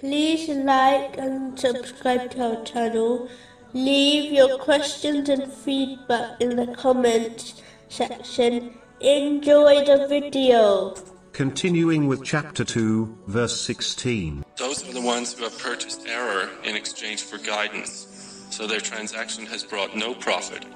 [0.00, 3.30] Please like and subscribe to our channel.
[3.72, 8.74] Leave your questions and feedback in the comments section.
[9.00, 10.94] Enjoy the video.
[11.32, 14.44] Continuing with chapter 2, verse 16.
[14.58, 19.46] Those are the ones who have purchased error in exchange for guidance, so their transaction
[19.46, 20.66] has brought no profit,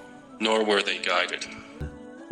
[0.40, 1.44] nor were they guided.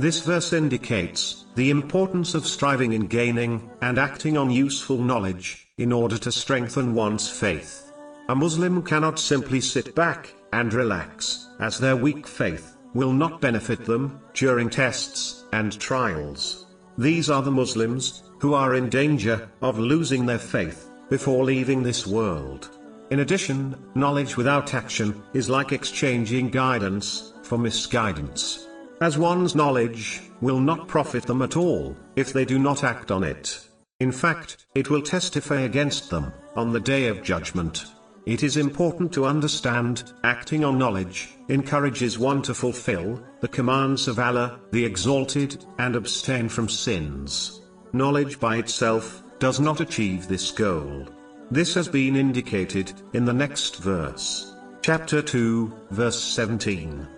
[0.01, 5.93] This verse indicates the importance of striving in gaining and acting on useful knowledge in
[5.93, 7.93] order to strengthen one's faith.
[8.29, 13.85] A Muslim cannot simply sit back and relax, as their weak faith will not benefit
[13.87, 16.67] them during tests and trials.
[16.97, 22.07] These are the Muslims who are in danger of losing their faith before leaving this
[22.07, 22.71] world.
[23.11, 28.68] In addition, knowledge without action is like exchanging guidance for misguidance.
[29.01, 33.23] As one's knowledge will not profit them at all if they do not act on
[33.23, 33.61] it.
[34.01, 37.85] In fact, it will testify against them on the day of judgment.
[38.27, 44.19] It is important to understand, acting on knowledge encourages one to fulfill the commands of
[44.19, 47.63] Allah, the Exalted, and abstain from sins.
[47.93, 51.07] Knowledge by itself does not achieve this goal.
[51.51, 54.55] This has been indicated in the next verse.
[54.83, 57.09] Chapter 2, verse 17.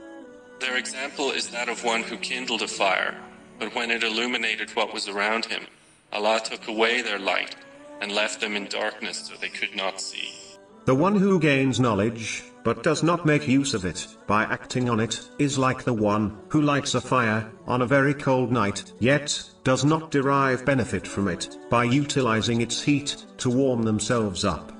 [0.71, 3.17] Their example is that of one who kindled a fire,
[3.59, 5.67] but when it illuminated what was around him,
[6.13, 7.57] Allah took away their light
[8.01, 10.33] and left them in darkness so they could not see.
[10.85, 15.01] The one who gains knowledge, but does not make use of it, by acting on
[15.01, 19.43] it, is like the one who lights a fire on a very cold night, yet
[19.65, 24.71] does not derive benefit from it by utilizing its heat to warm themselves up.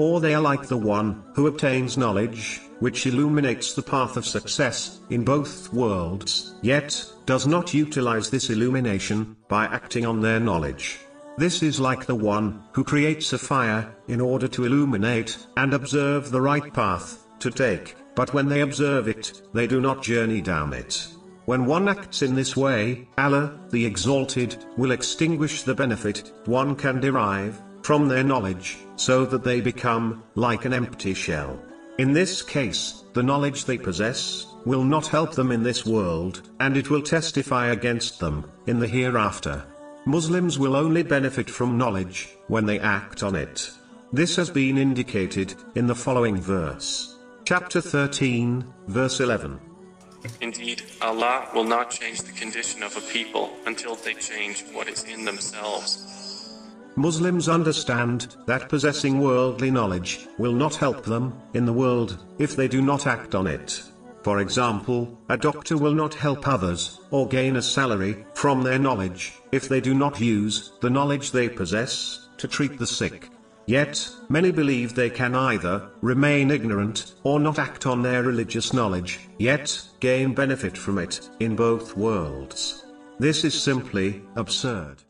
[0.00, 5.00] Or they are like the one who obtains knowledge, which illuminates the path of success
[5.10, 11.00] in both worlds, yet does not utilize this illumination by acting on their knowledge.
[11.36, 16.30] This is like the one who creates a fire in order to illuminate and observe
[16.30, 20.72] the right path to take, but when they observe it, they do not journey down
[20.72, 21.08] it.
[21.44, 27.00] When one acts in this way, Allah, the Exalted, will extinguish the benefit one can
[27.00, 27.60] derive
[27.90, 31.60] from their knowledge, so that they become like an empty shell.
[31.98, 36.76] In this case, the knowledge they possess will not help them in this world, and
[36.76, 39.64] it will testify against them in the hereafter.
[40.06, 43.72] Muslims will only benefit from knowledge when they act on it.
[44.12, 47.18] This has been indicated in the following verse.
[47.44, 49.58] Chapter 13, verse 11.
[50.40, 55.02] Indeed, Allah will not change the condition of a people until they change what is
[55.02, 56.29] in themselves.
[56.96, 62.68] Muslims understand that possessing worldly knowledge will not help them in the world if they
[62.68, 63.82] do not act on it.
[64.22, 69.32] For example, a doctor will not help others or gain a salary from their knowledge
[69.50, 73.30] if they do not use the knowledge they possess to treat the sick.
[73.66, 79.20] Yet, many believe they can either remain ignorant or not act on their religious knowledge,
[79.38, 82.84] yet gain benefit from it in both worlds.
[83.18, 85.02] This is simply absurd.